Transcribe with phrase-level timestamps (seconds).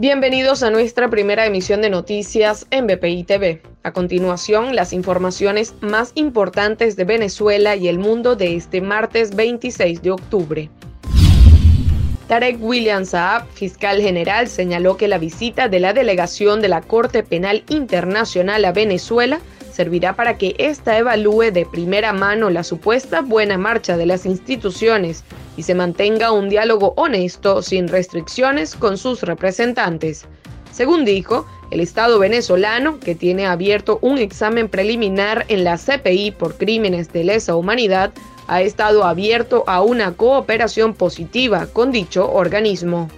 [0.00, 3.62] Bienvenidos a nuestra primera emisión de noticias en BPI TV.
[3.82, 10.00] A continuación, las informaciones más importantes de Venezuela y el mundo de este martes 26
[10.00, 10.70] de octubre.
[12.28, 17.24] Tarek William Saab, fiscal general, señaló que la visita de la delegación de la Corte
[17.24, 19.40] Penal Internacional a Venezuela
[19.78, 25.22] servirá para que ésta evalúe de primera mano la supuesta buena marcha de las instituciones
[25.56, 30.26] y se mantenga un diálogo honesto sin restricciones con sus representantes.
[30.72, 36.56] Según dijo, el Estado venezolano, que tiene abierto un examen preliminar en la CPI por
[36.56, 38.10] crímenes de lesa humanidad,
[38.48, 43.08] ha estado abierto a una cooperación positiva con dicho organismo.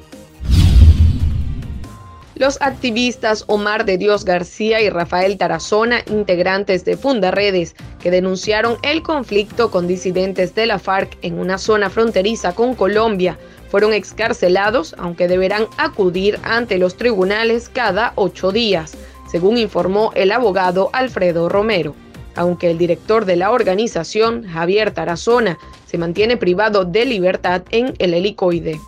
[2.40, 9.02] Los activistas Omar de Dios García y Rafael Tarazona, integrantes de Fundaredes, que denunciaron el
[9.02, 15.28] conflicto con disidentes de la FARC en una zona fronteriza con Colombia, fueron excarcelados, aunque
[15.28, 18.96] deberán acudir ante los tribunales cada ocho días,
[19.30, 21.94] según informó el abogado Alfredo Romero.
[22.36, 28.14] Aunque el director de la organización, Javier Tarazona, se mantiene privado de libertad en el
[28.14, 28.80] helicoide.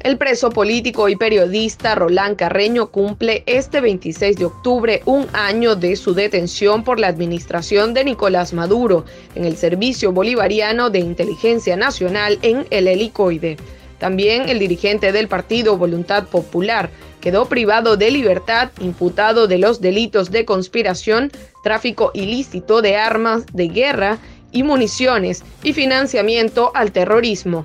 [0.00, 5.96] El preso político y periodista Roland Carreño cumple este 26 de octubre un año de
[5.96, 12.38] su detención por la administración de Nicolás Maduro en el Servicio Bolivariano de Inteligencia Nacional
[12.42, 13.56] en el helicoide.
[13.98, 16.90] También el dirigente del partido Voluntad Popular
[17.20, 21.32] quedó privado de libertad imputado de los delitos de conspiración,
[21.64, 24.18] tráfico ilícito de armas de guerra
[24.52, 27.64] y municiones y financiamiento al terrorismo.